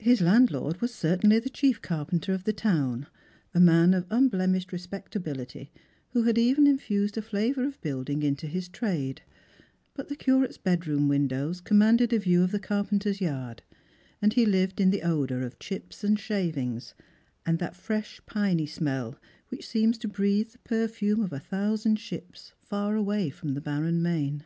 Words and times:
His 0.00 0.20
landlord 0.20 0.80
was 0.80 0.92
certainly 0.92 1.38
the 1.38 1.48
chief 1.48 1.80
carpenter 1.80 2.34
of 2.34 2.42
the 2.42 2.52
town, 2.52 3.06
a 3.54 3.60
man 3.60 3.94
of 3.94 4.04
unblemished 4.10 4.72
respectability, 4.72 5.70
who 6.08 6.24
had 6.24 6.36
even 6.36 6.66
infused 6.66 7.16
a 7.16 7.22
flavour 7.22 7.62
of 7.62 7.80
building 7.80 8.24
into 8.24 8.48
his 8.48 8.66
trade; 8.68 9.22
but 9.94 10.08
the 10.08 10.16
Curate's 10.16 10.58
bedroom 10.58 11.06
windows 11.06 11.60
commanded 11.60 12.12
a 12.12 12.18
view 12.18 12.42
of 12.42 12.50
the 12.50 12.58
carpenter's 12.58 13.20
yard, 13.20 13.62
and 14.20 14.32
he 14.32 14.44
lived 14.44 14.80
in 14.80 14.90
the 14.90 15.02
odour 15.04 15.42
of 15.42 15.60
chips 15.60 16.02
and 16.02 16.18
shavings, 16.18 16.94
and 17.46 17.60
that 17.60 17.76
fresh 17.76 18.20
piney 18.26 18.66
smell 18.66 19.20
which 19.50 19.68
seems 19.68 19.98
to 19.98 20.08
breathe 20.08 20.50
the 20.64 20.68
]ierfume 20.74 21.22
of 21.22 21.32
a 21.32 21.38
thousand 21.38 21.96
shii:)s 21.98 22.54
far 22.60 22.96
away 22.96 23.30
from 23.30 23.54
the 23.54 23.60
barren 23.60 24.02
main. 24.02 24.44